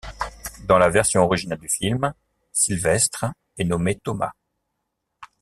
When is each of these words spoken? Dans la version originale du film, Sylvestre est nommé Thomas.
Dans 0.63 0.79
la 0.79 0.89
version 0.89 1.21
originale 1.21 1.59
du 1.59 1.69
film, 1.69 2.11
Sylvestre 2.51 3.25
est 3.55 3.65
nommé 3.65 3.99
Thomas. 3.99 4.33